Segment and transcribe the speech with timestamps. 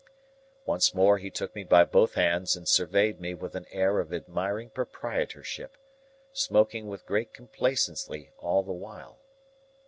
[0.65, 4.11] Once more, he took me by both hands and surveyed me with an air of
[4.11, 5.77] admiring proprietorship:
[6.33, 9.19] smoking with great complacency all the while.